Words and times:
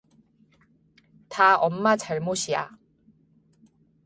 다 1.29 1.55
엄마 1.57 1.95
잘못이야. 1.95 2.75